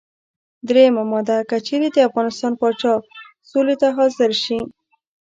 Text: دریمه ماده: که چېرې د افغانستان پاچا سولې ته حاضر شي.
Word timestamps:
دریمه 0.67 1.03
ماده: 1.11 1.37
که 1.49 1.57
چېرې 1.67 1.87
د 1.91 1.97
افغانستان 2.07 2.53
پاچا 2.61 2.93
سولې 3.49 3.75
ته 3.81 3.87
حاضر 3.97 4.31
شي. 4.43 4.59